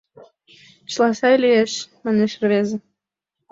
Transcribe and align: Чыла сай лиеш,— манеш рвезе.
Чыла 0.91 1.09
сай 1.19 1.35
лиеш,— 1.43 1.73
манеш 2.03 2.33
рвезе. 2.41 2.77